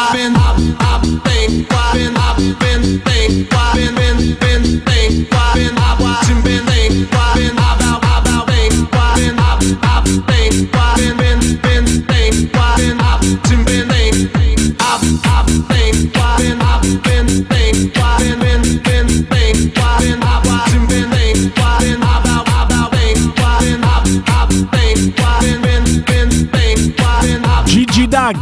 [0.00, 0.87] I've been.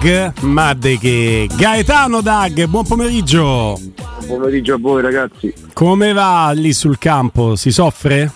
[0.06, 3.76] Dag, ma de che Gaetano Dag, buon pomeriggio.
[3.76, 5.52] Buon pomeriggio a voi ragazzi.
[5.72, 7.56] Come va lì sul campo?
[7.56, 8.30] Si soffre?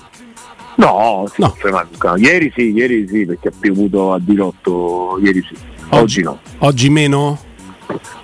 [0.78, 1.46] No, si No.
[1.50, 2.14] soffre manca.
[2.16, 5.54] Ieri sì, ieri sì, perché ha piovuto a dirotto, ieri sì.
[5.90, 6.40] Oggi no.
[6.58, 7.38] Oggi meno?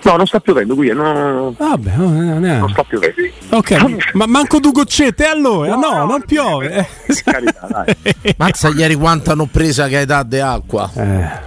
[0.03, 2.59] No, non sta piovendo qui, no, Vabbè, no, no, no.
[2.59, 3.15] non sta piovendo.
[3.51, 5.77] ok, ma manco due goccette allora?
[5.77, 6.89] No, non piove.
[7.07, 8.35] Per carità, dai.
[8.39, 10.91] Mazza ieri quanto hanno presa che dà di acqua.
[10.97, 11.46] Eh,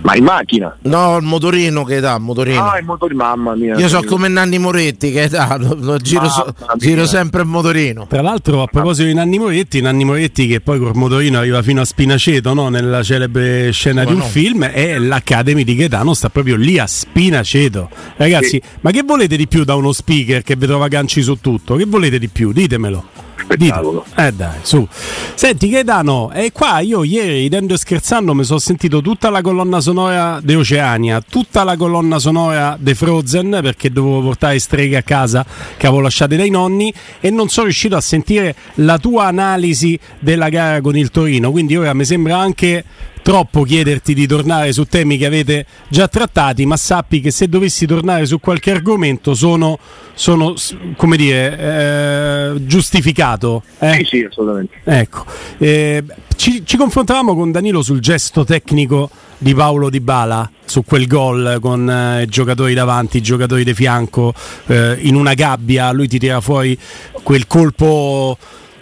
[0.00, 0.76] Ma in macchina?
[0.82, 2.64] No, il motorino che dà, il motorino.
[2.70, 3.76] Ah, il motore, mamma mia.
[3.76, 8.06] Io so come Nanni Moretti che dà, lo- lo giro, so- giro sempre il motorino.
[8.08, 11.80] Tra l'altro, a proposito di Nanni Moretti, Nanni Moretti che poi col motorino arriva fino
[11.80, 12.68] a Spinaceto, no?
[12.68, 14.30] nella celebre scena Come di un no?
[14.32, 17.88] film, e l'Academy di Gaetano sta proprio lì a Spinaceto.
[18.16, 18.62] Ragazzi, Sì.
[18.80, 21.74] ma che volete di più da uno speaker che vi trova ganci su tutto?
[21.74, 22.52] Che volete di più?
[22.52, 23.04] Ditemelo.
[23.40, 24.04] Spettacolo.
[24.06, 24.26] Dite.
[24.26, 24.86] Eh dai, su.
[25.34, 29.80] Senti Gaetano, e qua io ieri ridendo e scherzando mi sono sentito tutta la colonna
[29.80, 35.44] sonora di Oceania, tutta la colonna sonora di Frozen perché dovevo portare streghe a casa
[35.76, 40.48] che avevo lasciate dai nonni e non sono riuscito a sentire la tua analisi della
[40.48, 42.84] gara con il Torino, quindi ora mi sembra anche
[43.28, 47.84] troppo chiederti di tornare su temi che avete già trattati, ma sappi che se dovessi
[47.84, 49.78] tornare su qualche argomento sono,
[50.14, 50.54] sono
[50.96, 53.64] come dire, eh, giustificato.
[53.80, 53.96] eh?
[53.96, 54.80] Sì, sì, assolutamente.
[54.82, 55.26] Ecco,
[55.58, 56.02] eh,
[56.36, 61.58] ci, ci confrontavamo con Danilo sul gesto tecnico di Paolo Di Bala su quel gol
[61.60, 64.32] con eh, i giocatori davanti, i giocatori di fianco
[64.68, 66.78] eh, in una gabbia, lui ti tira fuori
[67.22, 68.38] quel colpo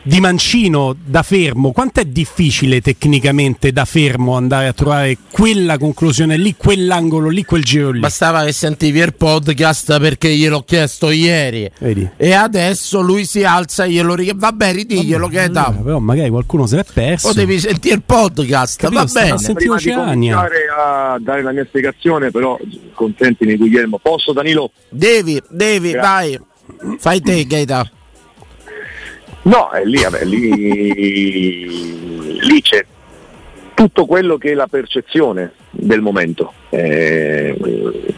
[0.06, 1.72] di mancino da fermo.
[1.72, 7.64] Quanto è difficile tecnicamente da fermo andare a trovare quella conclusione lì, quell'angolo lì, quel
[7.64, 7.98] giro lì?
[7.98, 11.68] Bastava che sentivi il podcast perché gliel'ho chiesto ieri.
[11.78, 12.08] Vedi?
[12.16, 14.38] E adesso lui si alza e glielo richiede.
[14.38, 15.82] Vabbè, ridiglielo che Allora, dà.
[15.82, 17.28] però magari qualcuno se l'è perso.
[17.28, 19.38] Potevi sentire il podcast, Capito, va bene.
[19.38, 20.38] Senti Oceania.
[20.78, 22.56] a dare la mia spiegazione, però
[22.94, 23.98] consentimi Guglielmo.
[23.98, 24.70] Posso Danilo?
[24.88, 26.40] Devi, devi, Grazie.
[26.78, 26.98] vai.
[26.98, 27.90] Fai te, Gaeta.
[29.46, 30.94] No, è lì, vabbè, lì,
[32.40, 32.84] lì c'è
[33.74, 36.52] tutto quello che è la percezione del momento.
[36.68, 37.56] Eh,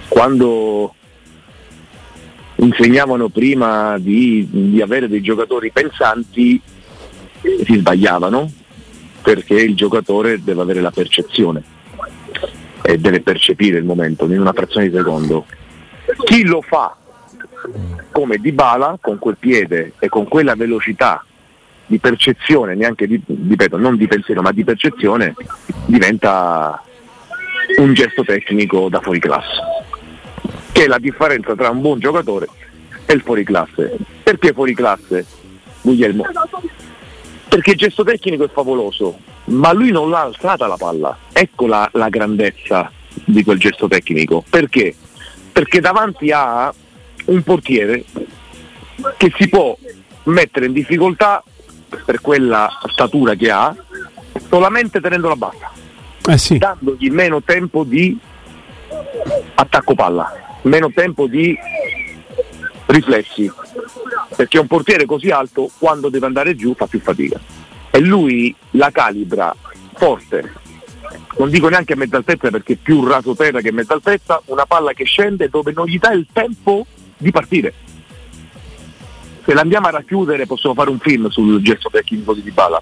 [0.08, 0.94] quando
[2.56, 6.58] insegnavano prima di, di avere dei giocatori pensanti,
[7.42, 8.50] eh, si sbagliavano
[9.20, 11.62] perché il giocatore deve avere la percezione
[12.80, 15.44] e deve percepire il momento in una frazione di secondo.
[16.24, 16.96] Chi lo fa
[18.10, 21.24] come Dybala con quel piede e con quella velocità
[21.86, 25.34] di percezione, neanche di, ripeto, non di pensiero, ma di percezione,
[25.86, 26.82] diventa
[27.78, 29.60] un gesto tecnico da fuori classe.
[30.70, 32.46] Che è la differenza tra un buon giocatore
[33.06, 33.96] e il fuori classe.
[34.22, 35.24] Perché fuori classe,
[35.80, 36.24] Guglielmo?
[37.48, 41.16] Perché il gesto tecnico è favoloso, ma lui non l'ha alzata la palla.
[41.32, 42.92] Ecco la, la grandezza
[43.24, 44.44] di quel gesto tecnico.
[44.48, 44.94] Perché?
[45.50, 46.72] Perché davanti a
[47.28, 48.04] un portiere
[49.16, 49.76] che si può
[50.24, 51.42] mettere in difficoltà
[52.04, 53.74] per quella statura che ha
[54.48, 55.70] solamente tenendola bassa,
[56.26, 56.58] Eh sì.
[56.58, 58.18] dandogli meno tempo di
[59.54, 61.56] attacco palla, meno tempo di
[62.86, 63.50] riflessi,
[64.36, 67.38] perché un portiere così alto quando deve andare giù fa più fatica
[67.90, 69.54] e lui la calibra
[69.94, 70.52] forte,
[71.38, 74.66] non dico neanche a mezza altezza perché è più raso terra che mezza altezza, una
[74.66, 76.86] palla che scende dove non gli dà il tempo
[77.18, 77.74] di partire.
[79.44, 82.80] Se l'andiamo a racchiudere possiamo fare un film sul gesto tecnico di Dybala,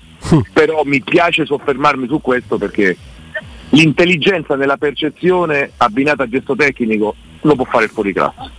[0.52, 2.96] però mi piace soffermarmi su questo perché
[3.70, 7.14] l'intelligenza nella percezione abbinata al gesto tecnico
[7.46, 8.50] lo può fare il fuoriclasse.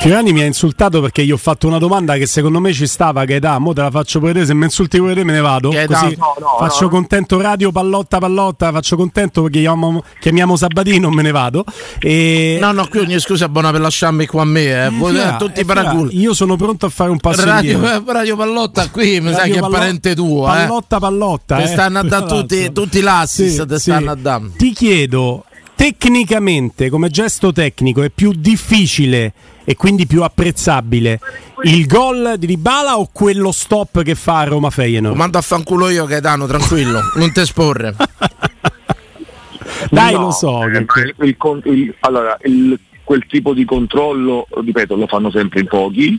[0.00, 3.24] Fiorani mi ha insultato perché gli ho fatto una domanda che secondo me ci stava,
[3.24, 5.70] Gaetà, mo te la faccio pure te, se mi insulti pure te me ne vado.
[5.70, 6.88] Gaetà, Così no, no, faccio no.
[6.88, 11.64] contento radio pallotta pallotta, faccio contento perché chiamiamo, chiamiamo Sabatino, me ne vado.
[12.00, 12.58] E...
[12.60, 14.88] No, no, qui ogni scusa è buona per lasciarmi qua a me, eh.
[14.90, 16.16] Voi Fiora, tutti eh.
[16.16, 18.02] Io sono pronto a fare un passo Radio, indietro.
[18.12, 20.56] Radio Pallotta qui mi sa che è Pallo- parente tuo, eh.
[20.56, 21.56] Pallotta pallotta.
[21.56, 21.66] Ti eh.
[21.66, 22.82] stanno a dare tutti, l'altro.
[22.82, 23.80] tutti l'assist, Sì, ti sì.
[23.80, 24.50] stanno a dare.
[24.56, 25.44] Ti chiedo,
[25.82, 29.32] tecnicamente, come gesto tecnico, è più difficile
[29.64, 31.18] e quindi più apprezzabile
[31.64, 35.16] il gol di Dybala o quello stop che fa a Roma Feyenoord?
[35.16, 37.96] Mando a fanculo io Gaetano, tranquillo, non te sporre.
[39.90, 40.62] Dai, No, lo so.
[40.68, 46.16] eh, il- il allora, il- quel tipo di controllo, ripeto, lo fanno sempre in pochi,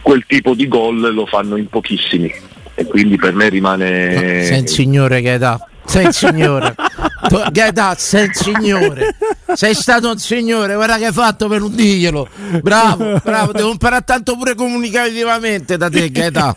[0.00, 2.32] quel tipo di gol lo fanno in pochissimi
[2.74, 4.44] e quindi per me rimane...
[4.44, 5.68] Sei il signore che età.
[5.84, 6.74] Sei il signore.
[7.50, 9.16] Gaetà, sei il signore.
[9.54, 12.28] Sei stato un signore, guarda che hai fatto per non dirglielo.
[12.62, 16.54] Bravo, bravo, devo imparare tanto pure comunicativamente da te, Gaetà.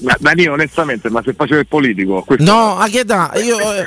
[0.00, 3.84] Ma, ma io onestamente, ma se facevo il politico, questo- No, a Gaetà, io, eh,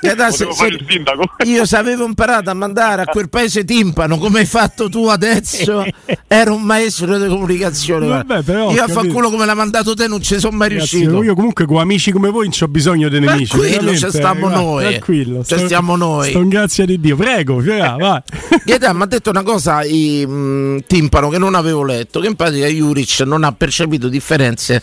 [0.00, 4.44] Gaetà, se- se- io se avevo imparato a mandare a quel paese timpano come hai
[4.46, 5.82] fatto tu adesso,
[6.28, 8.06] ero un maestro di comunicazione.
[8.06, 11.22] Vabbè, però, io a far culo come l'ha mandato te non ci sono mai riuscito.
[11.22, 13.56] io comunque con amici come voi non ho bisogno di nemici.
[13.56, 14.82] Tranquillo, ci stiamo guarda, noi.
[14.88, 16.30] Tranquillo, Ci stiamo noi.
[16.30, 17.16] Sto in grazia di Dio.
[17.16, 18.22] Prego, Fiora, vai.
[18.64, 22.36] Gaetà mi ha detto una cosa i, mh, timpano che non avevo letto che in
[22.36, 24.82] pratica Juric non ha percepito differenze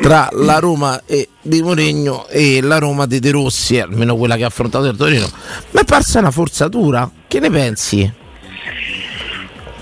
[0.00, 4.44] tra la Roma e di Mourinho e la Roma di De Rossi almeno quella che
[4.44, 5.28] ha affrontato il Torino
[5.70, 8.12] mi è parsa una forzatura che ne pensi?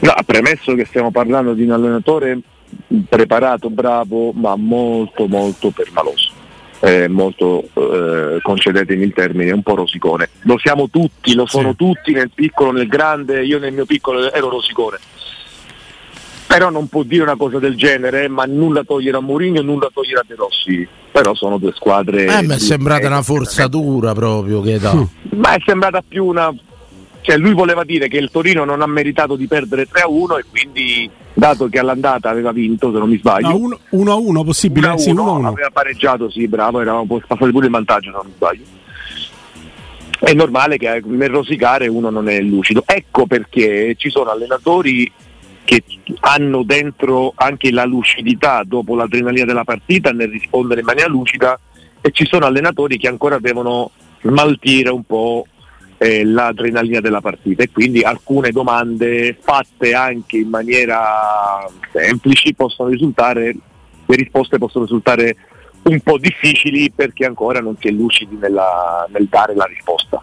[0.01, 2.41] No, premesso che stiamo parlando di un allenatore
[3.09, 6.24] preparato, bravo, ma molto molto permaloso.
[6.81, 10.29] Eh, molto, eh, concedetemi il termine, un po' rosicone.
[10.43, 11.77] Lo siamo tutti, lo sono Sì.
[11.77, 14.99] tutti nel piccolo, nel grande, io nel mio piccolo ero rosicone.
[16.47, 19.91] Però non può dire una cosa del genere, ma nulla togliere a Mourinho e nulla
[19.93, 20.87] togliere a De Rossi.
[21.11, 22.27] Però sono due squadre.
[22.27, 24.95] Eh, mi è sembrata una eh, forzatura proprio Gaetà.
[24.95, 25.03] Mm.
[25.37, 26.55] Ma è sembrata più una.
[27.27, 31.09] Cioè lui voleva dire che il Torino non ha meritato di perdere 3-1 e quindi,
[31.33, 34.89] dato che all'andata aveva vinto, se non mi sbaglio, No, uno, uno a uno possibile?
[34.89, 35.49] 1-1, Sì, uno a uno.
[35.49, 38.63] aveva pareggiato, sì, bravo, eravamo poi passati pure in vantaggio, se non mi sbaglio.
[40.21, 42.83] È normale che nel rosicare uno non è lucido.
[42.85, 45.11] Ecco perché ci sono allenatori
[45.65, 45.83] che
[46.21, 51.59] hanno dentro anche la lucidità dopo l'adrenalina della partita nel rispondere in maniera lucida
[52.03, 53.91] e ci sono allenatori che ancora devono
[54.21, 55.47] smaltire un po'
[55.99, 63.55] eh, l'adrenalina della partita e quindi alcune domande fatte anche in maniera semplici possono risultare,
[64.07, 65.37] le risposte possono risultare
[65.85, 70.23] un po' difficili perché ancora non si è lucidi nella- nel dare la risposta.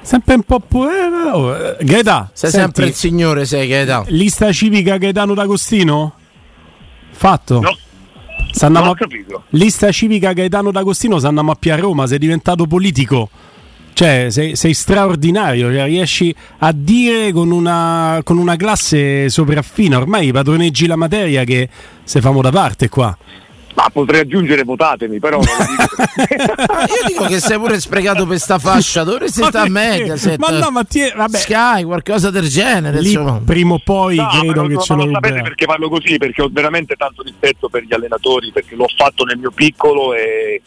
[0.00, 0.92] Sempre un po' pure.
[1.32, 4.04] oh, eh, Gaetà, Sei senti, sempre il signore, sei Gaetà.
[4.08, 6.14] lista civica Gaetano D'Agostino?
[7.10, 7.60] Fatto.
[7.60, 7.76] No,
[8.50, 9.42] S'andiamo non ho a- capito.
[9.50, 13.28] Lista civica Gaetano D'Agostino, se andiamo a Pia Roma, sei diventato politico.
[13.98, 20.30] Cioè, sei, sei straordinario, cioè, riesci a dire con una, con una classe sopraffina, ormai
[20.30, 21.68] padroneggi la materia che
[22.04, 23.18] se famo da parte qua.
[23.74, 26.02] Ma potrei aggiungere votatemi, però non lo dico.
[26.94, 29.68] Io dico che sei pure sprecato per sta fascia, dovresti stare a?
[29.68, 30.38] Mediaset.
[30.38, 31.36] Ma no, ma ti- vabbè.
[31.36, 33.00] Sky, qualcosa del genere.
[33.00, 35.88] Lì prima o poi No, credo non- che ma ce lo non sapete perché parlo
[35.88, 40.14] così, perché ho veramente tanto rispetto per gli allenatori, perché l'ho fatto nel mio piccolo
[40.14, 40.62] e,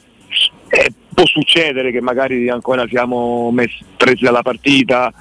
[0.69, 5.11] e può succedere che magari ancora siamo messi, presi dalla partita,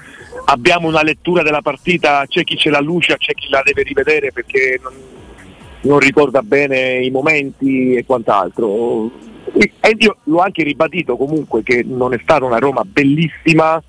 [0.46, 4.32] abbiamo una lettura della partita, c'è chi ce la luce, c'è chi la deve rivedere
[4.32, 4.92] perché non,
[5.82, 9.10] non ricorda bene i momenti e quant'altro.
[9.52, 13.82] E io l'ho anche ribadito comunque che non è stata una Roma bellissima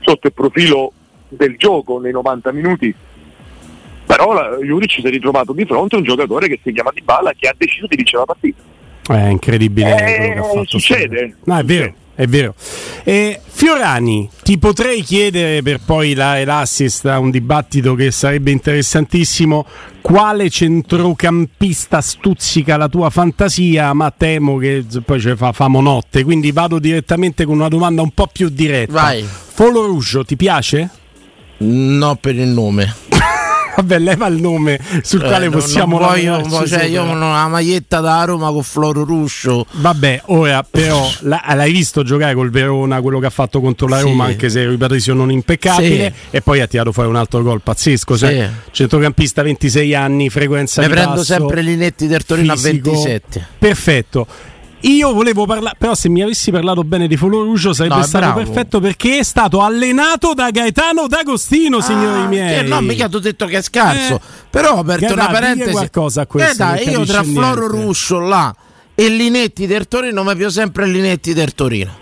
[0.00, 0.92] sotto il profilo
[1.28, 2.94] del gioco nei 90 minuti,
[4.06, 7.32] però la- Juric si è ritrovato di fronte a un giocatore che si chiama Dybala
[7.36, 8.69] che ha deciso di vincere la partita.
[9.10, 10.64] È incredibile Eh, quello che ha fatto.
[10.78, 11.36] succede.
[11.44, 12.54] No, è vero, è vero.
[13.02, 19.66] E Fiorani, ti potrei chiedere per poi la, l'assist a un dibattito che sarebbe interessantissimo.
[20.00, 23.92] Quale centrocampista stuzzica la tua fantasia?
[23.92, 28.10] Ma temo che poi ce fa famo notte, quindi vado direttamente con una domanda un
[28.12, 28.92] po' più diretta.
[28.92, 29.24] Vai.
[29.24, 30.88] Folo Ruggio, ti piace?
[31.58, 32.94] No, per il nome.
[33.80, 37.28] Vabbè, leva il nome sul Eh, quale non- possiamo non voglio- cioè, io non ho
[37.30, 39.64] una maglietta da Roma con Floro Ruscio.
[39.72, 43.98] Vabbè, ora però la- l'hai visto giocare col Verona, quello che ha fatto contro la
[43.98, 44.02] Sì.
[44.04, 46.36] Roma, anche se ripeto non impeccabile, Sì.
[46.36, 48.16] e poi ha tirato fuori un altro gol pazzesco.
[48.18, 52.90] cioè, centrocampista 26 anni, frequenza di prendo passo, sempre Linetti del Torino fisico.
[52.90, 53.46] a 27.
[53.58, 54.26] Perfetto.
[54.82, 58.24] Io volevo parlare, però se mi avessi parlato bene di Folo Ruggio sarebbe No, stato
[58.32, 58.40] bravo.
[58.42, 62.54] perfetto perché è stato allenato da Gaetano D'Agostino, signori Ah, miei.
[62.62, 64.14] che no, mica ti ho detto che è scarso.
[64.14, 64.20] Eh.
[64.48, 65.70] Però ho aperto Gaetà, una parentesi.
[65.72, 67.84] qualcosa a questo, Gaetà, non io tra capisce Floro niente.
[67.86, 68.54] Ruscio là
[68.94, 71.92] e Linetti del Torino mi piace sempre Linetti del Torino.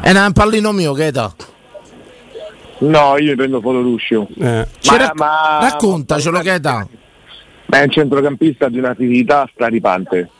[0.00, 1.34] È un pallino mio, Gaetà.
[2.80, 4.28] No, io prendo Folo Ruscio.
[4.38, 4.66] Eh.
[4.86, 6.86] Ma- rac- ma- raccontacelo, Gaetà.
[7.66, 10.30] Ma è un centrocampista di una fisicità straripante.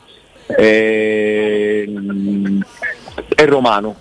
[0.57, 1.87] E,
[3.35, 3.95] è romano.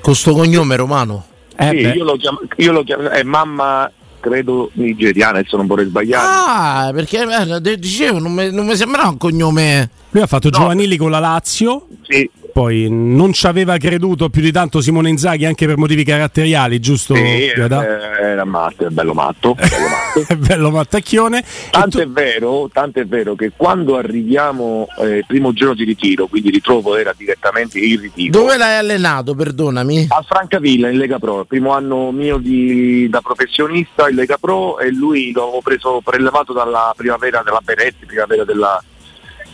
[0.00, 1.24] Con sto cognome romano.
[1.56, 1.90] Eh, Sì, beh.
[1.92, 3.90] io lo chiamo, io lo chiamo- è mamma
[4.20, 6.24] credo nigeriana, adesso non vorrei sbagliare.
[6.26, 7.26] Ah, perché
[7.62, 9.90] eh, dicevo, non mi, non mi sembrava un cognome.
[10.10, 10.58] Lui ha fatto No.
[10.58, 11.86] giovanili con la Lazio.
[12.08, 16.78] Sì, poi non ci aveva creduto più di tanto Simone Inzaghi anche per motivi caratteriali,
[16.80, 17.14] giusto?
[17.14, 19.54] Sì, eh, era matto, è bello matto.
[19.58, 20.24] bello matto.
[20.26, 21.44] È bello Mattacchione.
[21.70, 25.84] Tanto tu- è, vero, tanto è vero che quando arriviamo eh, il primo giorno di
[25.84, 28.38] ritiro, quindi ritrovo era direttamente il ritiro.
[28.38, 30.06] Dove l'hai allenato, perdonami?
[30.10, 34.78] A Francavilla in Lega Pro, il primo anno mio di- da professionista in Lega Pro
[34.78, 38.82] e lui l'avevo preso prelevato dalla primavera della Beretti, primavera della,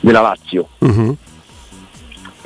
[0.01, 0.69] della Lazio.
[0.79, 1.17] Mhm.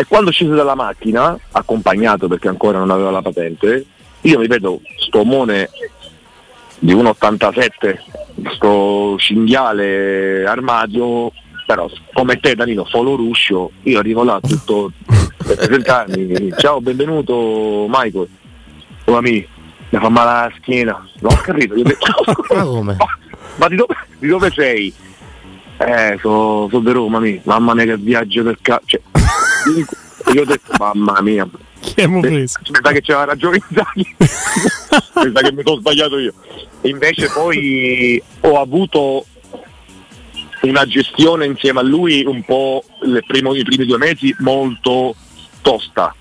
[0.03, 3.87] E quando scese dalla macchina, accompagnato perché ancora non aveva la patente,
[4.23, 5.71] io mi vedo sto omone
[6.81, 7.99] di 1,87,
[8.53, 11.31] sto cinghiale armadio,
[11.65, 18.29] però come te Danilo, solo ruscio, io arrivo là tutto per presentarmi, ciao benvenuto Michael,
[19.05, 19.47] oh amici,
[19.91, 22.97] mi fa male la schiena, non ho capito, io ho detto, Ma come?
[22.99, 23.07] ma,
[23.55, 24.93] ma di, dove, di dove sei?
[25.87, 27.41] Eh, sono so di Roma, mi.
[27.45, 28.85] mamma mia che viaggio del cazzo.
[28.87, 29.01] Cioè,
[30.35, 31.49] io ho detto, mamma mia,
[31.81, 32.59] Chi abbiamo preso?
[32.71, 34.17] mi sa che c'era ragione Inzaghi
[35.25, 36.33] mi sa che mi sono sbagliato io
[36.83, 39.27] invece poi ho avuto
[40.63, 42.85] una gestione insieme a lui un po'
[43.27, 45.15] primo- i primi due mesi molto
[45.61, 46.15] tosta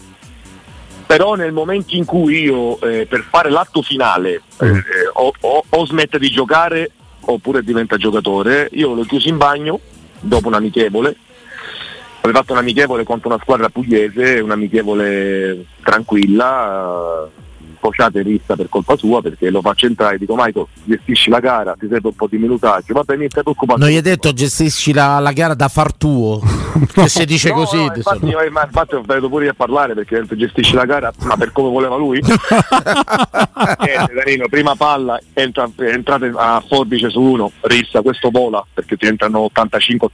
[1.06, 4.82] però nel momento in cui io eh, per fare l'atto finale eh, eh,
[5.13, 6.91] o, o- o smette di giocare
[7.25, 9.80] oppure diventa giocatore io l'ho chiuso in bagno
[10.20, 11.16] dopo un amichevole.
[12.22, 17.28] Avevo fatto un amichevole contro una squadra pugliese, un amichevole tranquilla,
[17.82, 21.40] eh, pociate rissa per colpa sua perché lo faccio entrare e dico Michael gestisci la
[21.40, 23.80] gara, ti serve un po' di minutaggio, va bene, stai preoccupato.
[23.80, 26.40] Non gli hai detto gestisci la, la gara da far tuo?
[26.94, 27.78] che si dice No, così.
[27.78, 30.74] no, infatti, io- ma infatti ho venuto pure io a parlare perché ho detto, gestisci
[30.76, 32.20] la gara, ma per come voleva lui.
[32.22, 39.06] Niente, Danilo, prima palla, entra, entrate a forbice su uno, rissa, questo vola perché ti
[39.08, 40.06] entrano 85-88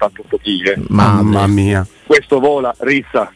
[0.42, 0.86] kg.
[0.90, 1.86] Mamma mia.
[2.06, 3.32] questo vola, rissa,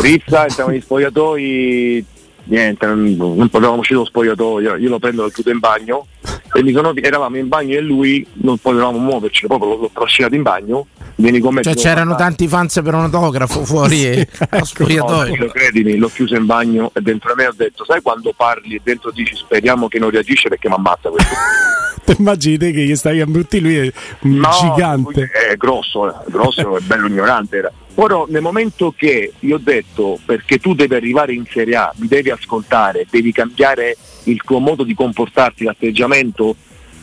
[0.00, 2.04] rissa, entriamo negli spogliatoi,
[2.48, 6.06] niente, non, non potevamo uscire dallo spogliatoio, io lo prendo, lo chiudo in bagno
[6.52, 10.34] e mi sono, eravamo in bagno e lui non potevamo muoverci, proprio l'ho, l'ho trascinato
[10.34, 10.86] in bagno,
[11.16, 11.62] vieni con me.
[11.62, 12.28] Cioè c'erano mandare.
[12.30, 15.30] tanti fans per un autografo fuori eh, allo No, spogliatoio.
[15.32, 18.80] Danilo, credimi, l'ho chiuso in bagno e dentro me ho detto, sai quando parli e
[18.82, 21.34] dentro dici speriamo che non reagisce perché mi ammazza questo.
[22.04, 25.28] Ti immagini te che gli stavi a brutti lui è un No, gigante.
[25.30, 27.58] È grosso, è grosso, è bello ignorante.
[27.58, 27.70] Era.
[28.00, 32.06] Ora, nel momento che io ho detto perché tu devi arrivare in Serie A, mi
[32.06, 36.54] devi ascoltare, devi cambiare il tuo modo di comportarti, l'atteggiamento,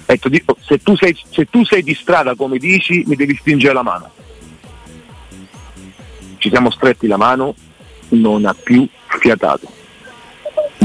[0.05, 3.73] detto, dico, se, tu sei, se tu sei di strada come dici, mi devi stringere
[3.73, 4.09] la mano.
[6.37, 7.55] Ci siamo stretti la mano,
[8.09, 8.87] non ha più
[9.19, 9.67] fiatato.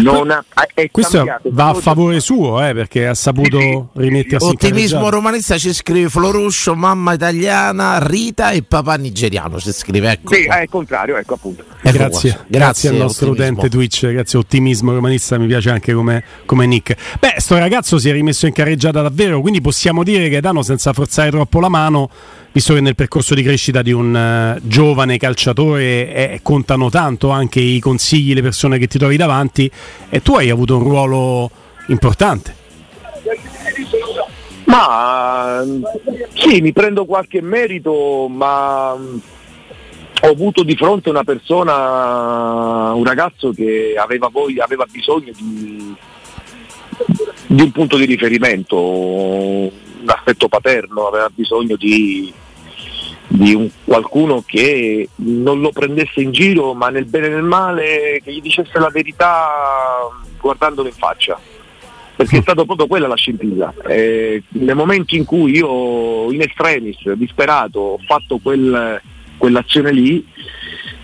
[0.02, 1.49] Non ha, è Questo cambiato.
[1.52, 6.75] va a favore suo, eh, perché ha saputo rimettersi in Ottimismo romanista ci scrive Floruscio,
[6.75, 9.59] mamma italiana, Rita e papà nigeriano.
[9.59, 10.35] Ci scrive, ecco.
[10.35, 11.64] Sì, è il contrario, ecco appunto.
[11.83, 12.45] Grazie, qua.
[12.47, 13.52] grazie, al nostro ottimismo.
[13.57, 16.95] utente Twitch, grazie ottimismo romanista, mi piace anche come, come nick.
[17.19, 20.92] Beh, sto ragazzo si è rimesso in carreggiata davvero, quindi possiamo dire che Dano senza
[20.92, 22.11] forzare troppo la mano,
[22.52, 27.61] visto che nel percorso di crescita di un eh, giovane calciatore eh, contano tanto anche
[27.61, 29.71] i consigli, le persone che ti trovi davanti
[30.09, 31.50] e tu hai avuto un ruolo
[31.88, 32.59] importante.
[34.64, 35.64] Ma
[36.35, 39.19] sì, mi prendo qualche merito, ma mm,
[40.23, 45.95] ho avuto di fronte una persona, un ragazzo che aveva, voglia, aveva bisogno di,
[47.49, 48.76] di un punto di riferimento,
[50.00, 52.33] un affetto paterno, aveva bisogno di,
[53.28, 58.21] di un- qualcuno che non lo prendesse in giro, ma nel bene e nel male,
[58.23, 59.49] che gli dicesse la verità
[60.40, 61.38] guardandolo in faccia
[62.21, 63.73] perché è stato proprio quella la scintilla.
[63.87, 69.00] Eh, nel momento in cui io in extremis, disperato, ho fatto quel-
[69.38, 70.23] quell'azione lì,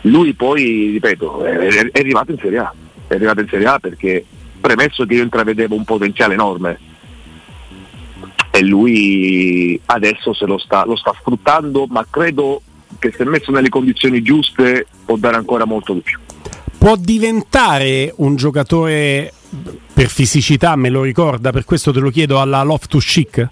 [0.03, 1.57] lui poi, ripeto, è,
[1.91, 2.75] è arrivato in Serie A.
[3.07, 4.27] È arrivato in Serie A perché
[4.61, 6.79] premesso che io intravedevo un potenziale enorme
[8.57, 12.63] e lui adesso lo sta, lo sta sfruttando, ma credo
[12.99, 16.19] che se messo nelle condizioni giuste può dare ancora molto di più.
[16.79, 19.33] Può diventare un giocatore
[19.93, 23.49] per fisicità, me lo ricorda, per questo te lo chiedo alla Loftus Chic?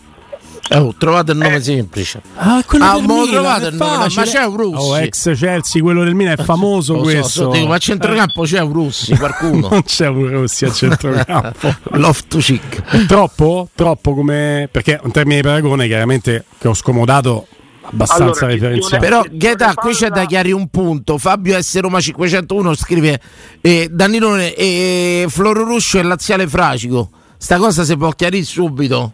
[0.70, 1.44] Eh, ho trovato il Eh.
[1.44, 2.22] nome semplice.
[2.36, 4.76] Ah, quello Ah, del Milan, trovato è il nome, ma c'è un Russi.
[4.90, 7.28] Oh, ex Chelsea, quello del Milan è famoso Lo so, questo.
[7.28, 9.68] so, dico, ma a centrocampo c'è un Russi, qualcuno.
[9.70, 11.74] non c'è un Rossi a centrocampo.
[11.92, 13.04] Loftus Cheek.
[13.06, 13.68] Troppo?
[13.74, 14.68] Troppo come...
[14.70, 17.46] Perché un termine di paragone chiaramente che ho scomodato
[17.82, 18.98] abbastanza Allora, referenziale.
[19.06, 21.18] Però Gheta, qui c'è da chiarire un punto.
[21.18, 23.20] Fabio S Roma 501 scrive
[23.60, 27.10] eh, Danilone e Floro Ruscio e Laziale Fracico.
[27.36, 29.12] Sta cosa si può chiarire subito.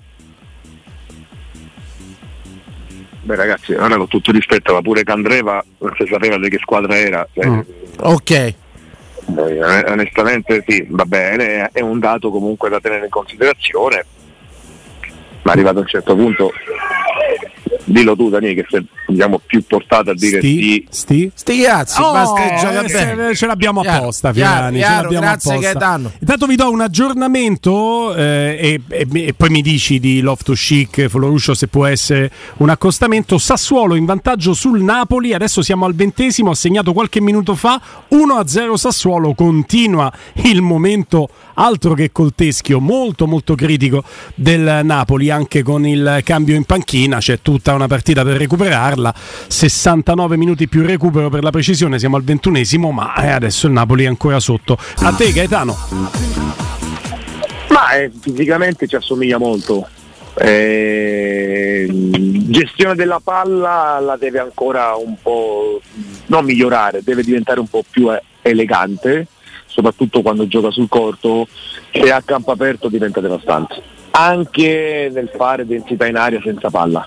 [3.31, 6.97] Beh ragazzi, ora con tutto rispetto, ma pure Candreva non si sapeva di che squadra
[6.99, 7.25] era.
[7.33, 7.61] Cioè, Mm.
[8.01, 8.31] Ok.
[8.33, 8.55] Eh,
[9.87, 14.05] onestamente sì, va bene, è un dato comunque da tenere in considerazione,
[15.43, 16.51] ma arrivato a un certo punto,
[17.93, 21.33] dillo tu Dani che sei diciamo, più portato a dire Sti, sì, sti.
[21.35, 23.29] Sti cazzi, Oh, basta eh, bene.
[23.29, 24.73] se- ce l'abbiamo Chiaro, apposta, chiaro, Fiani.
[24.77, 25.71] ce chiaro, l'abbiamo grazie apposta.
[25.73, 26.13] Gaetano.
[26.21, 30.53] Intanto vi do un aggiornamento eh, e, e- e poi mi dici di Love to
[30.53, 33.39] Chic, Floruscio, se può essere un accostamento.
[33.39, 37.81] Sassuolo in vantaggio sul Napoli, adesso siamo al ventesimo, ha segnato qualche minuto fa
[38.11, 44.03] 1-0 Sassuolo, continua il momento altro che col teschio, molto molto critico
[44.35, 49.15] del Napoli, anche con il cambio in panchina, c'è tutta una partita per recuperarla,
[49.47, 54.05] 69 minuti più recupero per la precisione, siamo al ventunesimo, ma eh, adesso il Napoli
[54.05, 54.79] è ancora sotto.
[54.99, 55.77] A te Gaetano.
[57.69, 59.89] ma eh, fisicamente ci assomiglia molto.
[60.35, 65.81] Eh, gestione della palla la deve ancora un po'
[66.27, 69.27] non migliorare, deve diventare un po' più eh, elegante,
[69.67, 71.47] soprattutto quando gioca sul corto
[71.91, 73.83] e a campo aperto diventa devastante.
[74.13, 77.07] Anche nel fare densità in aria senza palla.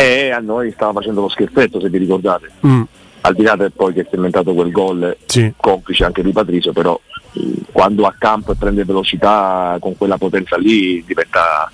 [0.00, 2.50] E a noi stava facendo lo scherzetto se vi ricordate.
[2.66, 2.82] Mm,
[3.20, 5.52] Al di là del poi che si è inventato quel gol sì.
[5.56, 6.98] complice anche di Patrizio, però
[7.34, 11.70] eh, quando a campo e prende velocità con quella potenza lì diventa,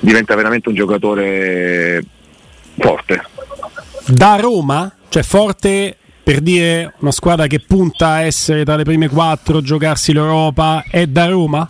[0.00, 2.02] diventa veramente un giocatore
[2.78, 3.22] forte.
[4.06, 9.08] Da Roma, cioè forte per dire una squadra che punta a essere tra le prime
[9.10, 11.68] quattro, giocarsi l'Europa, è da Roma?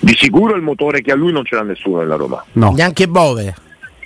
[0.00, 2.44] Di sicuro il motore che a lui non ce l'ha nessuno nella Roma.
[2.52, 3.54] No, Neanche Bove.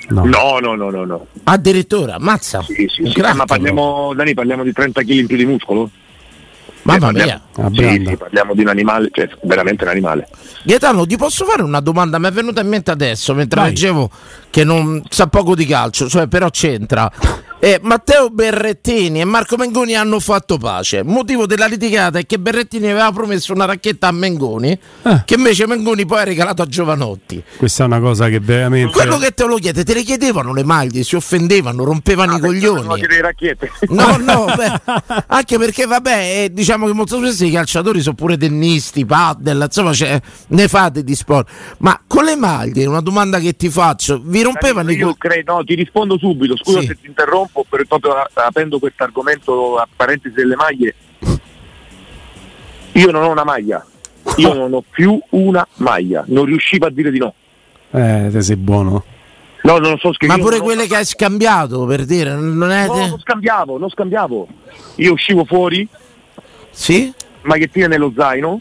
[0.09, 0.25] No.
[0.25, 1.27] No, no, no, no, no.
[1.45, 2.63] Addirittura, mazza.
[2.63, 3.13] Sì, sì, sì.
[3.13, 5.91] crack, Ma parliamo, Dani, parliamo di 30 kg in più di muscolo?
[6.83, 7.43] Mamma Eh, mia.
[7.57, 10.29] Ah, Sì, sì, parliamo di un animale, cioè veramente un animale.
[10.63, 12.19] Gaetano, ti posso fare una domanda?
[12.19, 13.69] Mi è venuta in mente adesso mentre Vai.
[13.71, 14.09] leggevo
[14.51, 17.11] che non sa poco di calcio, cioè però c'entra.
[17.59, 21.03] Eh, Matteo Berrettini e Marco Mengoni hanno fatto pace.
[21.03, 25.25] Motivo della litigata è che Berrettini aveva promesso una racchetta a Mengoni, Ah.
[25.25, 27.43] che invece Mengoni poi ha regalato a Giovanotti.
[27.57, 28.93] Questa è una cosa che veramente...
[28.93, 32.41] Quello che te lo chiede, te le chiedevano le maglie, si offendevano, rompevano Ah, i
[32.41, 32.87] coglioni.
[33.89, 38.37] No, no, beh, anche perché vabbè, eh, diciamo che molto spesso i calciatori sono pure
[38.37, 41.49] tennisti, paddle, insomma, cioè, ne fate di sport.
[41.79, 45.17] Ma con le maglie, una domanda che ti faccio, vi rompevano i Io coglioni?
[45.19, 46.87] credo, no, ti rispondo subito, scusa Sì.
[46.87, 50.95] se ti interrompo, per proprio aprendo questo argomento a parentesi delle maglie.
[52.93, 53.85] Io non ho una maglia,
[54.37, 57.35] io non ho più una maglia, non riuscivo a dire di no.
[57.91, 59.05] Eh, te sei buono.
[59.63, 62.35] No, non lo so Ma io pure non ho- quelle che hai scambiato, per dire,
[62.37, 62.87] non è...
[62.87, 64.47] No, non scambiavo, non scambiavo.
[64.97, 65.87] Io uscivo fuori,
[66.71, 67.13] Sì?
[67.43, 68.61] magliettine nello zaino.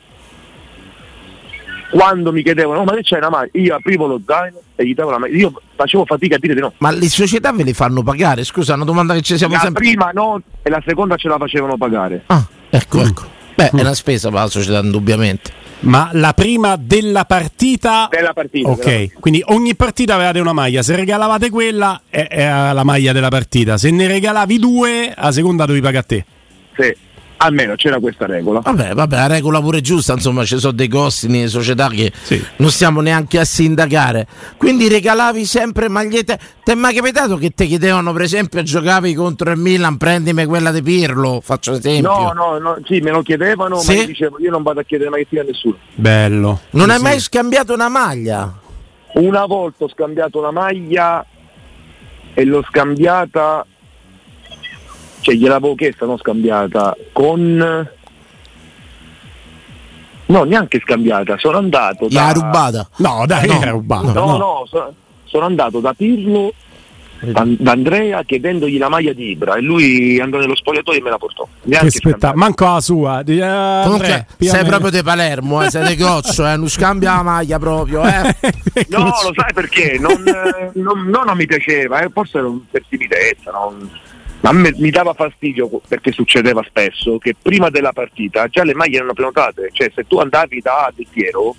[1.89, 3.49] Quando mi chiedevano, "Oh, ma che c'è una maglia?
[3.53, 5.37] Io aprivo lo zaino e gli davo la maglia.
[5.37, 6.73] Io facevo fatica a dire di no.
[6.79, 8.43] Ma le società ve le fanno pagare?
[8.43, 9.83] Scusa, è una domanda che ci siamo La sempre...
[9.83, 12.23] prima no e la seconda ce la facevano pagare.
[12.27, 13.01] Ah, ecco, Mm.
[13.05, 13.23] ecco.
[13.55, 15.63] Beh, è una spesa per la società, indubbiamente.
[15.81, 18.07] Ma la prima della partita...
[18.11, 18.69] Della partita.
[18.69, 23.13] della Ok, quindi ogni partita avevate una maglia, se regalavate quella è- era la maglia
[23.13, 26.25] della partita, se ne regalavi due, a seconda dovevi pagare a te.
[26.77, 26.95] Sì,
[27.37, 28.59] almeno c'era questa regola.
[28.59, 32.43] Vabbè, vabbè, la regola pure giusta, insomma, ci sono dei costi nelle società che Sì.
[32.57, 34.27] non stiamo neanche a sindacare.
[34.57, 36.39] Quindi regalavi sempre magliette.
[36.63, 40.71] Ti è mai capitato che ti chiedevano, per esempio, giocavi contro il Milan, prendimi quella
[40.71, 42.11] di Pirlo, faccio esempio.
[42.11, 43.87] No, no, no, sì, me lo chiedevano, Sì?
[43.95, 45.77] ma io dicevo, io non vado a chiedere magliettina a nessuno.
[45.93, 46.61] Bello.
[46.71, 47.03] Non Sì, hai sì.
[47.03, 48.53] mai scambiato una maglia?
[49.13, 51.25] Una volta ho scambiato una maglia
[52.33, 53.65] e l'ho scambiata,
[55.25, 57.89] cioè gliel'avevo chiesta, non scambiata, con...
[60.27, 62.31] No, neanche scambiata, sono andato da...
[62.31, 62.87] rubata?
[62.97, 64.11] No, dai, No, era rubato.
[64.13, 66.53] No, no, so- sono andato da Pirlo,
[67.19, 71.17] da, Andrea chiedendogli la maglia di Ibra e lui andò nello spogliatoio e me la
[71.17, 71.43] portò.
[71.43, 72.35] Che Neanche spetta, scambiata.
[72.37, 73.21] manco la sua.
[73.23, 76.69] Di, eh, Comunque, Andrea, sei piano- proprio di Palermo, eh, sei di Coccio, eh, non
[76.69, 78.35] scambia la maglia proprio, eh.
[78.89, 79.97] No, lo sai perché?
[79.99, 83.89] Non, eh, non, no, non mi piaceva, eh, forse era per timidezza, non-
[84.45, 88.75] ma a me, mi dava fastidio perché succedeva spesso che prima della partita già le
[88.75, 91.55] maglie erano prenotate, cioè se tu andavi da Del Piero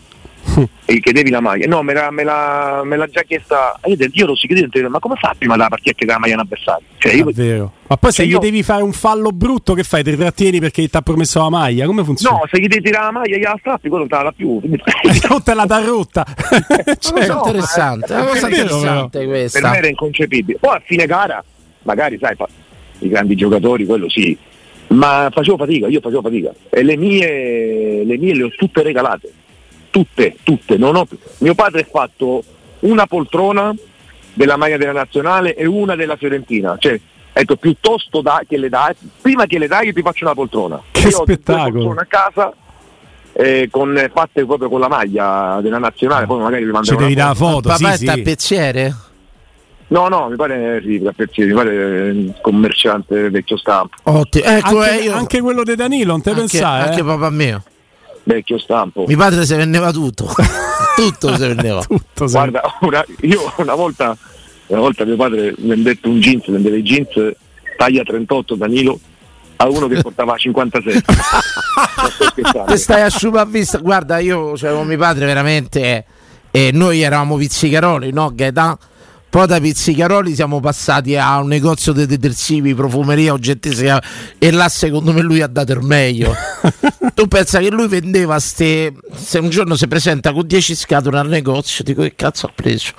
[0.84, 4.10] e chiedevi la maglia, no, me, l'ha- me l'ha, me l'ha già chiesta, io, del-
[4.14, 6.40] io ero si chiedeva, ma come fa prima della partita a chiedere la maglia a
[6.40, 6.86] un avversario?
[6.98, 7.72] Cioè, io, Davvero.
[7.88, 10.04] Ma poi se Cioè, gli io- devi fare un fallo brutto, che fai?
[10.04, 11.86] Ti trattieni perché ti ha promesso la maglia?
[11.86, 12.36] Come funziona?
[12.36, 14.60] no, se gli devi tirare la maglia gliela strappi, quello non te la dà più.
[15.28, 16.24] non te la dà rotta.
[16.98, 19.70] Cioè, so, interessante, è una cosa vero, interessante per questa.
[19.70, 20.58] me era inconcepibile.
[20.60, 21.44] Poi a fine gara,
[21.82, 22.36] magari sai,
[23.00, 24.36] i grandi giocatori, quello sì,
[24.88, 26.52] ma facevo fatica, io facevo fatica.
[26.70, 29.32] E le mie, le mie le ho tutte regalate,
[29.90, 30.76] tutte, tutte.
[30.76, 31.06] Non ho,
[31.38, 32.42] mio padre ha fatto
[32.80, 33.74] una poltrona
[34.34, 36.98] della maglia della nazionale e una della Fiorentina, cioè
[37.32, 40.80] detto piuttosto da, che le dai, prima che le dai io ti faccio una poltrona.
[40.90, 41.70] Che Io ho due spettacolo.
[41.70, 42.54] poltrone a casa
[43.32, 47.12] eh, con, fatte proprio con la maglia della nazionale, poi magari vi Ci manderò devi
[47.12, 48.04] una dare la foto, Papà sì, è sì.
[48.06, 48.94] tappezziere?
[49.88, 51.74] No, no, mi pare sì, mi pare
[52.08, 53.94] eh, commerciante vecchio stampo.
[54.04, 54.44] Ottimo.
[54.44, 56.88] Ecco, Anche, eh, io- anche quello di Danilo, non te anche- pensare?
[56.88, 57.04] anche eh?
[57.04, 57.62] papà mio.
[58.24, 59.04] Vecchio stampo.
[59.06, 60.28] Mio padre se vendeva tutto.
[60.96, 61.82] tutto se vendeva.
[61.84, 62.32] Tutto, sì.
[62.34, 64.16] Guarda, una- io una volta,
[64.66, 67.34] una volta mio padre vendette un jeans, vendeva i jeans
[67.76, 68.98] taglia 38 Danilo
[69.58, 70.92] a uno che portava 56.
[70.92, 72.64] Non sto scherzando.
[72.72, 73.78] Te stai a sciupa a vista.
[73.78, 76.04] Guarda, io cioè, con mio padre veramente.
[76.50, 78.32] E noi eravamo pizzicaroli, no?
[78.34, 78.76] Gaetà.
[79.36, 84.02] Poi da pizzicaroli siamo passati a un negozio di detersivi, profumeria, oggettistica
[84.38, 86.34] e là secondo me lui ha dato il meglio.
[87.12, 88.94] tu pensa che lui vendeva ste.
[89.14, 92.92] Se un giorno si presenta con 10 scatole al negozio, dico che cazzo ha preso?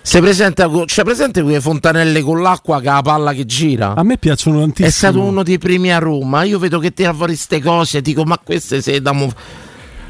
[0.00, 0.84] Si presenta con.
[0.84, 3.96] C'è presente quelle fontanelle con l'acqua che ha la palla che gira?
[3.96, 4.86] A me piacciono tantissimo.
[4.86, 6.44] È stato uno dei primi a Roma.
[6.44, 8.00] Io vedo che tira fuori queste cose.
[8.00, 9.28] Dico, ma queste se damo.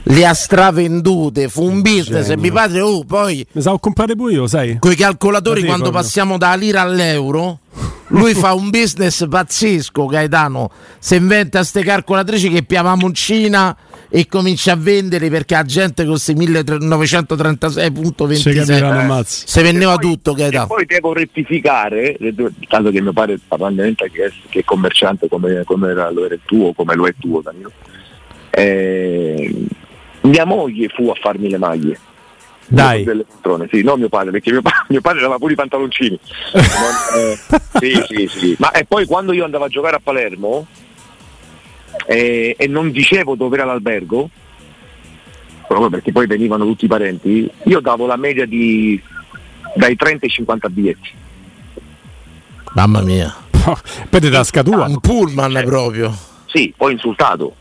[0.06, 1.48] Le ha stravendute.
[1.48, 2.26] Fu un business.
[2.26, 2.42] E Genio.
[2.42, 4.76] mio padre, oh, poi Mi sa comprare pure io, sai?
[4.78, 6.02] con i calcolatori, Così quando proprio.
[6.02, 7.60] passiamo dalla lira all'euro,
[8.08, 10.04] lui fa un business pazzesco.
[10.06, 13.74] Gaetano si inventa ste calcolatrici che piavamo in Cina
[14.10, 19.42] e comincia a venderli perché la gente con questi 1936.26 Ci capiranno mazzi.
[19.46, 20.32] se vendeva E poi- tutto.
[20.32, 20.66] E Gaetano.
[20.66, 22.16] poi devo rettificare,
[22.68, 26.34] dato che mio padre apparentemente che è, che è commerciante come, come era, lo era
[26.34, 27.72] il tuo, come lo è tuo Danilo.
[28.50, 29.64] Eh,
[30.24, 31.98] mia moglie fu a farmi le maglie.
[32.66, 33.04] Dai.
[33.04, 36.18] Delle poltrone, sì, non mio padre, perché mio, pa- mio padre aveva pure i pantaloncini.
[36.52, 36.62] Non,
[37.20, 37.38] eh,
[37.78, 38.56] sì, sì, sì.
[38.58, 40.66] Ma e poi quando io andavo a giocare a Palermo
[42.06, 44.30] eh, e non dicevo dove era l'albergo,
[45.66, 49.00] proprio perché poi venivano tutti i parenti, io davo la media di
[49.74, 51.10] dai 30 ai 50 biglietti.
[52.74, 53.34] Mamma mia.
[54.10, 54.86] Poi ti tasca tua.
[54.86, 56.12] Un pullman proprio.
[56.46, 57.54] Sì, poi insultato.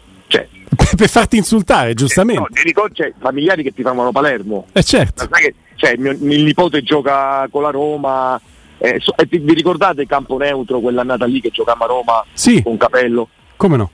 [0.96, 2.40] Per farti insultare, giustamente.
[2.42, 4.68] no, ti ricordi, cioè, familiari che ti fanno Palermo.
[4.72, 5.28] Eh certo.
[5.30, 8.40] Ma sai che cioè, mio, il nipote gioca con la Roma.
[8.78, 12.62] eh, so- e ti- vi ricordate Campo Neutro, quell'annata lì che giocavamo a Roma Sì,
[12.62, 13.30] con Capello?
[13.56, 13.90] come no?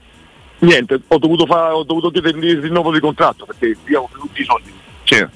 [0.60, 4.40] Niente, ho dovuto, fa- ho dovuto chiedere il rinnovo di contratto perché io avevo tutti
[4.40, 4.72] i soldi.
[5.04, 5.26] Cioè,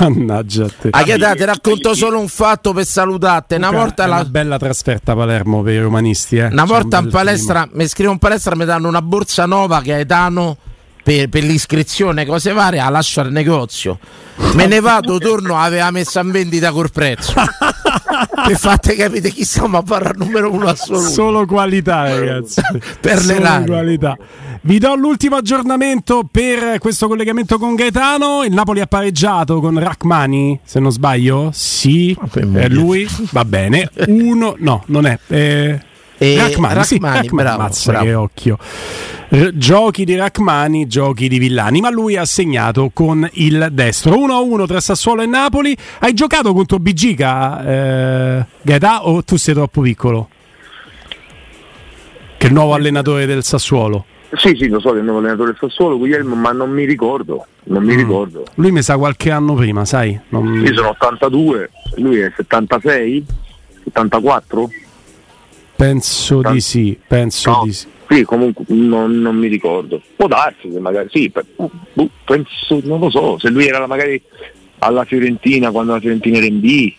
[0.00, 0.88] Mannaggia a te.
[0.92, 3.54] Ah, che dai, ti racconto solo un fatto per salutarti.
[3.56, 6.36] Una volta, è la- una bella trasferta a Palermo per i romanisti.
[6.38, 6.44] Eh.
[6.46, 9.80] una C'è volta un in palestra, mi scrivo in palestra, mi danno una borsa nuova
[9.82, 10.56] che è Gaetano
[11.06, 13.96] per, per l'iscrizione, cose varie, la lascio al negozio.
[14.54, 17.32] Me ne vado, torno, aveva messa in vendita col prezzo.
[18.44, 21.08] per fate capire chi stiamo a fare al numero uno assoluto.
[21.08, 22.60] Solo qualità, ragazzi.
[23.00, 23.66] Per le Solo rare.
[23.66, 24.16] qualità.
[24.62, 28.42] Vi do l'ultimo aggiornamento per questo collegamento con Gaetano.
[28.42, 31.50] Il Napoli ha pareggiato con Rachmani, se non sbaglio.
[31.52, 32.68] Sì, è moglie.
[32.68, 33.08] lui.
[33.30, 33.88] Va bene.
[34.08, 35.16] Uno, no, non è.
[35.28, 35.78] Eh,
[36.18, 38.04] E Rachmani, sì, Rachmani, Rachmani, bravo, mazza bravo.
[38.06, 38.58] che occhio.
[39.28, 44.66] R- giochi di Rachmani, giochi di Villani, ma lui ha segnato con il destro 1-1
[44.66, 45.76] tra Sassuolo e Napoli.
[45.98, 50.28] Hai giocato contro Bigica, eh, Gaetà, o tu sei troppo piccolo?
[52.38, 54.04] Che è il nuovo allenatore del Sassuolo.
[54.36, 56.84] sì, sì, lo so che è il nuovo allenatore del Sassuolo, Guglielmo, ma non mi
[56.84, 57.46] ricordo.
[57.64, 57.98] Non mi Mm.
[57.98, 58.44] ricordo.
[58.54, 60.18] Lui mi sa qualche anno prima, sai?
[60.28, 63.24] Non- Io sono 82, lui è 76,
[63.84, 64.70] 74?
[65.76, 67.86] Penso di sì, penso No, di sì.
[68.08, 70.00] sì, comunque non, non mi ricordo.
[70.16, 74.20] Può darsi che magari sì, per- boh, penso, non lo so, se lui era magari
[74.78, 76.94] alla Fiorentina quando la Fiorentina era in B,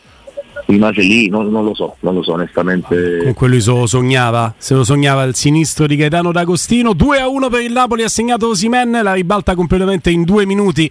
[0.68, 3.18] rimase lì, non, non lo so, non lo so onestamente.
[3.20, 6.94] Comunque lui se lo sognava, se lo sognava il sinistro di Gaetano D'Agostino.
[6.94, 10.90] 2 a 1 per il Napoli, ha segnato Osimen, la ribalta completamente in due minuti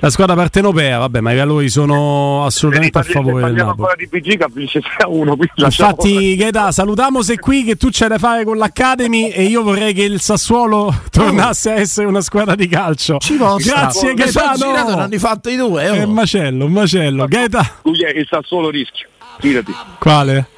[0.00, 0.98] la squadra partenopea.
[0.98, 3.70] Vabbè, ma i valori sono assolutamente a favore del Napoli.
[3.70, 7.64] ancora di BG che vince 6 a 1, quindi lasciamo- Infatti, Gaeta, salutiamo se qui
[7.64, 11.74] che tu c'hai da fare con l'Academy e io vorrei che il Sassuolo tornasse a
[11.74, 13.18] essere una squadra di calcio.
[13.18, 13.74] Ci vostra.
[13.74, 15.02] Grazie Mi sono girato, ne Gaetano.
[15.02, 15.82] hanno fatto i due.
[15.82, 16.06] È oh.
[16.06, 17.26] un macello, un macello.
[17.26, 19.08] Gaeta, il Sassuolo rischio.
[19.38, 19.74] Fidati.
[19.98, 20.48] quale?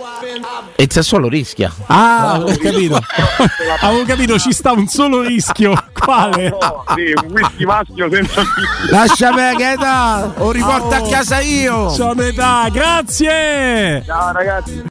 [0.77, 1.73] E il Sassuolo rischia.
[1.87, 2.99] Ah, ho capito.
[3.81, 5.75] Avevo capito, ci sta un solo rischio.
[5.93, 6.49] Quale?
[6.49, 8.43] No, sì, un whisky maschio senza
[8.91, 10.33] Lascia me, Gaeta.
[10.39, 11.93] Lo riporto a casa io.
[11.95, 14.03] Ciao metà, grazie!
[14.07, 14.79] Ciao ragazzi.